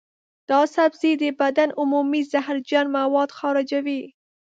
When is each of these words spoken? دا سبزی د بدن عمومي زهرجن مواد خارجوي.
دا 0.49 0.61
سبزی 0.75 1.11
د 1.21 1.23
بدن 1.41 1.69
عمومي 1.79 2.21
زهرجن 2.31 2.85
مواد 2.97 3.29
خارجوي. 3.37 4.01